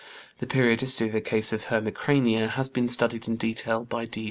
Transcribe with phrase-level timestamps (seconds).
[0.39, 4.19] (The periodicity of a case of hemicrania has been studied in detail by D.